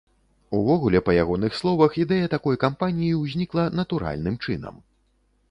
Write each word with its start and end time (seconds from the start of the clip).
Увогуле, 0.59 1.01
па 1.09 1.13
ягоных 1.23 1.51
словах, 1.59 1.99
ідэя 2.05 2.31
такой 2.35 2.59
кампаніі 2.65 3.11
ўзнікла 3.21 3.67
натуральным 3.83 4.35
чынам. 4.49 4.83